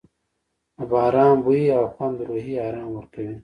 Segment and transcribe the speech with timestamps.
[0.77, 3.35] د باران بوی او خوند روحي آرام ورکوي.